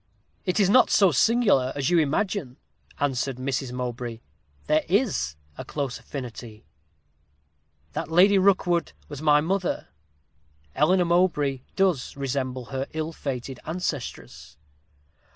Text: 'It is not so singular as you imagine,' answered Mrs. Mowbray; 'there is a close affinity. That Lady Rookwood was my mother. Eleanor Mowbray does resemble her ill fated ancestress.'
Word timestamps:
'It 0.45 0.59
is 0.59 0.67
not 0.67 0.89
so 0.89 1.11
singular 1.11 1.71
as 1.75 1.91
you 1.91 1.99
imagine,' 1.99 2.57
answered 2.99 3.37
Mrs. 3.37 3.71
Mowbray; 3.71 4.19
'there 4.65 4.83
is 4.89 5.35
a 5.59 5.63
close 5.63 5.99
affinity. 5.99 6.65
That 7.93 8.09
Lady 8.09 8.39
Rookwood 8.39 8.93
was 9.09 9.21
my 9.21 9.41
mother. 9.41 9.89
Eleanor 10.73 11.05
Mowbray 11.05 11.59
does 11.75 12.17
resemble 12.17 12.65
her 12.73 12.87
ill 12.95 13.13
fated 13.13 13.59
ancestress.' 13.67 14.57